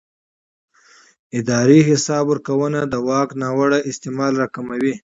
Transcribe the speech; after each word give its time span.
اداري 1.39 1.79
حساب 1.89 2.23
ورکونه 2.29 2.79
د 2.85 2.93
واک 3.07 3.29
ناوړه 3.41 3.79
استعمال 3.91 4.33
راکموي 4.41 4.93